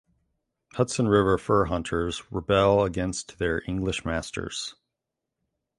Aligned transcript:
Hudson 0.73 1.07
river 1.07 1.37
fur 1.37 1.65
hunters 1.65 2.23
rebel 2.31 2.83
against 2.83 3.37
their 3.37 3.61
English 3.67 4.03
masters. 4.03 4.73